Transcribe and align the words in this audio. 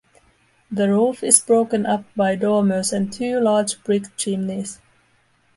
The 0.71 0.89
roof 0.89 1.21
is 1.23 1.41
broken 1.41 1.85
up 1.85 2.05
by 2.15 2.33
dormers 2.35 2.91
and 2.91 3.13
two 3.13 3.39
large 3.39 3.83
brick 3.83 4.05
chimneys. 4.17 4.79